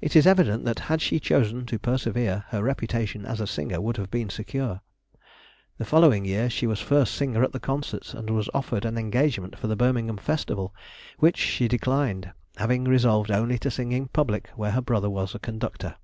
[0.00, 3.96] It is evident that had she chosen to persevere, her reputation as a singer would
[3.96, 4.80] have been secure.
[5.76, 9.58] The following year she was first singer at the concerts, and was offered an engagement
[9.58, 10.72] for the Birmingham Festival,
[11.18, 15.96] which she declined, having resolved only to sing in public where her brother was conductor.